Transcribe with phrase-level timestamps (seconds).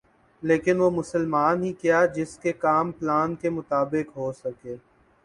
[0.43, 4.65] لیکن وہ مسلمان ہی کیا جس کے کام پلان کے مطابق ہوسک